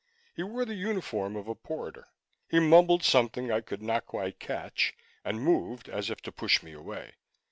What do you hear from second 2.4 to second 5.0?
He mumbled something I could not quite catch,